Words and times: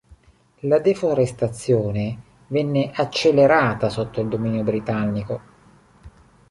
La 0.61 0.79
deforestazione 0.79 2.19
venne 2.47 2.89
accelerata 2.91 3.87
sotto 3.89 4.19
il 4.19 4.29
dominio 4.29 4.63
britannico. 4.63 5.41